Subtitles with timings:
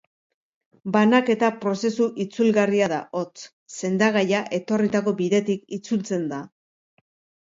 [0.93, 3.43] Banaketa prozesu itzulgarria da, hots,
[3.81, 6.41] sendagaia etorritako bidetik itzultzen da.